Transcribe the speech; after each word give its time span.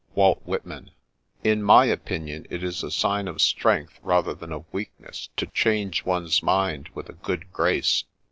'*— 0.05 0.09
^Walt 0.17 0.41
Whitman. 0.47 0.89
In 1.43 1.61
my 1.61 1.85
opinion 1.85 2.47
it 2.49 2.63
is 2.63 2.81
a 2.81 2.89
sign 2.89 3.27
of 3.27 3.39
strength 3.39 3.99
rather 4.01 4.33
than 4.33 4.51
of 4.51 4.65
weakness, 4.71 5.29
to 5.37 5.45
change 5.45 6.05
one's 6.05 6.41
mind 6.41 6.89
with 6.95 7.07
a 7.07 7.13
good 7.13 7.53
grace. 7.53 8.05